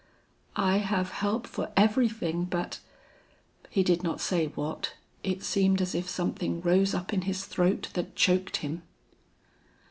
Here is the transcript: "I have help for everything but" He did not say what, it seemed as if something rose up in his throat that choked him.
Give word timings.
"I 0.55 0.77
have 0.77 1.11
help 1.11 1.45
for 1.45 1.71
everything 1.77 2.45
but" 2.45 2.79
He 3.69 3.83
did 3.83 4.01
not 4.01 4.19
say 4.19 4.47
what, 4.47 4.95
it 5.21 5.43
seemed 5.43 5.79
as 5.79 5.93
if 5.93 6.09
something 6.09 6.59
rose 6.61 6.95
up 6.95 7.13
in 7.13 7.21
his 7.21 7.45
throat 7.45 7.89
that 7.93 8.15
choked 8.15 8.57
him. 8.65 8.81